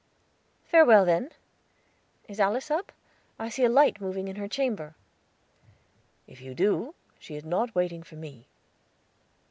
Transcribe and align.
"Farewell 0.65 1.05
then. 1.05 1.31
Is 2.27 2.39
Alice 2.39 2.71
up? 2.71 2.91
I 3.37 3.49
see 3.49 3.63
a 3.65 3.69
light 3.69 4.01
moving 4.01 4.27
in 4.27 4.35
her 4.37 4.47
chamber." 4.47 4.95
"If 6.25 6.41
you 6.41 6.55
do, 6.55 6.95
she 7.19 7.35
is 7.35 7.45
not 7.45 7.75
waiting 7.75 8.01
for 8.01 8.15
me." 8.15 8.47